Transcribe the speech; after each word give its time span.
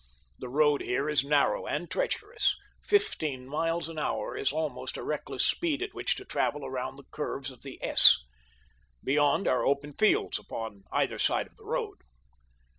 The 0.39 0.49
road 0.49 0.81
here 0.81 1.07
is 1.07 1.23
narrow 1.23 1.67
and 1.67 1.87
treacherous—fifteen 1.91 3.47
miles 3.47 3.87
an 3.87 3.99
hour 3.99 4.35
is 4.35 4.51
almost 4.51 4.97
a 4.97 5.03
reckless 5.03 5.45
speed 5.45 5.83
at 5.83 5.93
which 5.93 6.15
to 6.15 6.25
travel 6.25 6.65
around 6.65 6.95
the 6.95 7.05
curves 7.11 7.51
of 7.51 7.61
the 7.61 7.77
S. 7.83 8.17
Beyond 9.03 9.47
are 9.47 9.63
open 9.63 9.93
fields 9.93 10.39
upon 10.39 10.85
either 10.91 11.19
side 11.19 11.45
of 11.45 11.55
the 11.55 11.65
road. 11.65 11.97